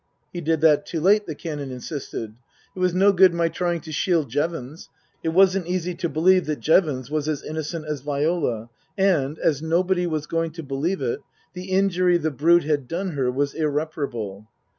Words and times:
He 0.33 0.41
did 0.41 0.61
that 0.61 0.87
too 0.87 0.99
late, 0.99 1.27
the 1.27 1.35
Canon 1.35 1.69
insisted. 1.71 2.33
It 2.75 2.79
was 2.79 2.95
no 2.95 3.11
good 3.11 3.35
my 3.35 3.49
trying 3.49 3.81
to 3.81 3.91
shield 3.91 4.31
Jevons. 4.31 4.89
It 5.23 5.29
wasn't 5.29 5.67
easy 5.67 5.93
to 5.93 6.09
believe 6.09 6.47
that 6.47 6.59
Jevons 6.59 7.11
was 7.11 7.29
as 7.29 7.43
innocent 7.43 7.85
as 7.85 8.01
Viola, 8.01 8.71
and, 8.97 9.37
as 9.37 9.61
nobody 9.61 10.07
was 10.07 10.25
going 10.25 10.53
to 10.53 10.63
believe 10.63 11.03
it, 11.03 11.19
the 11.53 11.65
injury 11.65 12.17
the 12.17 12.31
brute 12.31 12.63
had 12.63 12.87
done 12.87 13.11
her 13.11 13.31
was 13.31 13.53
irreparable. 13.53 14.47